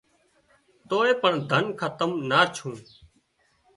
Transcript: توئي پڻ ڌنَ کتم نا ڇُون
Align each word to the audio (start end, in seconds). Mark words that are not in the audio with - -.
توئي 0.89 1.13
پڻ 1.21 1.33
ڌنَ 1.49 1.63
کتم 1.79 2.11
نا 2.29 2.41
ڇُون 2.55 2.73